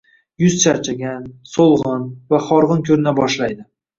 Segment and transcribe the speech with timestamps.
[0.43, 3.63] Yuz charchagan, so‘lg‘in va horg‘in ko‘rina boshlaydi